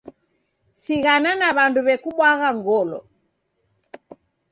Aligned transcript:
Sighana 0.81 1.31
na 1.39 1.49
w'andu 1.55 1.79
w'ekubwagha 1.85 2.49
ngolo. 2.57 2.99